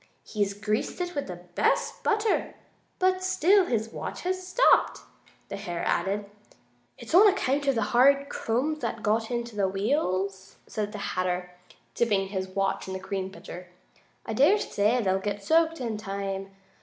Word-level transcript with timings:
"He's 0.23 0.55
greased 0.55 0.99
it 0.99 1.13
with 1.13 1.27
the 1.27 1.35
best 1.35 2.01
butter, 2.01 2.55
but 2.97 3.23
still 3.23 3.65
his 3.67 3.89
watch 3.89 4.21
has 4.21 4.47
stopped," 4.47 5.01
the 5.47 5.57
hare 5.57 5.83
added. 5.85 6.25
"It's 6.97 7.13
on 7.13 7.27
account 7.27 7.67
of 7.67 7.75
the 7.75 7.83
hard 7.93 8.27
crumbs 8.27 8.79
that 8.79 9.03
got 9.03 9.29
in 9.29 9.43
the 9.43 9.67
wheels," 9.67 10.55
said 10.65 10.91
the 10.91 10.97
Hatter, 11.13 11.51
dipping 11.93 12.29
his 12.29 12.47
watch 12.47 12.87
in 12.87 12.95
the 12.95 12.99
cream 12.99 13.29
pitcher. 13.29 13.67
"I 14.25 14.33
dare 14.33 14.57
say 14.57 15.03
they'll 15.03 15.19
get 15.19 15.43
soaked 15.43 15.79
in 15.79 15.97
time. 15.97 16.49